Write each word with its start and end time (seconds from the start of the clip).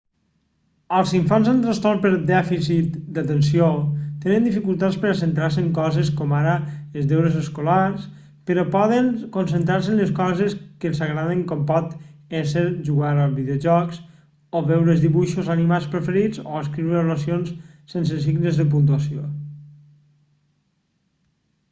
els 0.99 1.11
infants 1.17 1.49
amb 1.49 1.63
trastorn 1.65 1.99
per 2.03 2.09
dèficit 2.29 2.93
d'atenció 3.17 3.65
tenen 4.23 4.47
dificultats 4.47 4.95
per 5.03 5.09
a 5.11 5.17
centrar-se 5.19 5.59
en 5.63 5.67
coses 5.75 6.09
com 6.21 6.33
ara 6.37 6.55
els 6.77 7.05
deures 7.11 7.35
escolars 7.41 8.07
però 8.49 8.63
poden 8.77 9.11
concentrar-se 9.37 9.93
en 9.95 9.99
les 10.01 10.13
coses 10.21 10.55
que 10.79 10.91
els 10.93 11.03
agraden 11.09 11.43
com 11.51 11.61
pot 11.73 11.93
ésser 12.39 12.65
jugar 12.89 13.13
a 13.25 13.29
videojocs 13.37 13.99
o 14.61 14.61
veure 14.71 14.95
els 14.95 15.03
dibuixos 15.07 15.51
animats 15.57 15.91
preferits 15.97 16.41
o 16.47 16.57
escriure 16.63 17.01
oracions 17.03 17.53
sense 17.97 18.21
signes 18.25 18.63
de 18.63 18.65
puntuació 18.73 19.27